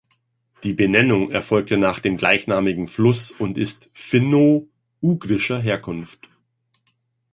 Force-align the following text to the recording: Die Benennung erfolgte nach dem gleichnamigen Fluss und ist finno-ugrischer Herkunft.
Die 0.63 0.73
Benennung 0.73 1.29
erfolgte 1.29 1.77
nach 1.77 1.99
dem 1.99 2.17
gleichnamigen 2.17 2.87
Fluss 2.87 3.29
und 3.29 3.59
ist 3.59 3.87
finno-ugrischer 3.93 5.59
Herkunft. 5.59 6.27